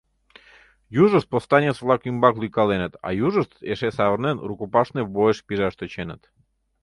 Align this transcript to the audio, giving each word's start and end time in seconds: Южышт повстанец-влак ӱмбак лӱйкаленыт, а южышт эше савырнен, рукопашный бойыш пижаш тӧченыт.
Южышт 1.03 1.27
повстанец-влак 1.31 2.01
ӱмбак 2.09 2.35
лӱйкаленыт, 2.41 2.93
а 3.07 3.09
южышт 3.25 3.51
эше 3.71 3.89
савырнен, 3.97 4.37
рукопашный 4.47 5.05
бойыш 5.13 5.37
пижаш 5.47 5.73
тӧченыт. 5.79 6.21